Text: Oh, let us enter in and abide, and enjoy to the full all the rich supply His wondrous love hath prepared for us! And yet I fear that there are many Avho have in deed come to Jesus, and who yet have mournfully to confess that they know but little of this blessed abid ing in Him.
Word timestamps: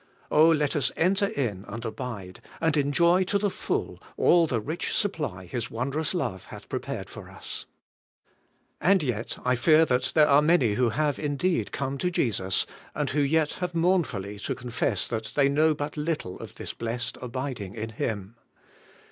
Oh, 0.31 0.49
let 0.49 0.75
us 0.75 0.91
enter 0.97 1.27
in 1.27 1.63
and 1.67 1.85
abide, 1.85 2.41
and 2.59 2.75
enjoy 2.75 3.23
to 3.25 3.37
the 3.37 3.51
full 3.51 4.01
all 4.17 4.47
the 4.47 4.59
rich 4.59 4.95
supply 4.97 5.45
His 5.45 5.69
wondrous 5.69 6.15
love 6.15 6.45
hath 6.45 6.67
prepared 6.67 7.07
for 7.07 7.29
us! 7.29 7.67
And 8.79 9.03
yet 9.03 9.37
I 9.45 9.53
fear 9.53 9.85
that 9.85 10.13
there 10.15 10.27
are 10.27 10.41
many 10.41 10.75
Avho 10.75 10.93
have 10.93 11.19
in 11.19 11.37
deed 11.37 11.71
come 11.71 11.99
to 11.99 12.09
Jesus, 12.09 12.65
and 12.95 13.11
who 13.11 13.21
yet 13.21 13.51
have 13.61 13.75
mournfully 13.75 14.39
to 14.39 14.55
confess 14.55 15.07
that 15.07 15.33
they 15.35 15.47
know 15.49 15.75
but 15.75 15.97
little 15.97 16.39
of 16.39 16.55
this 16.55 16.73
blessed 16.73 17.19
abid 17.19 17.59
ing 17.59 17.75
in 17.75 17.89
Him. 17.91 18.37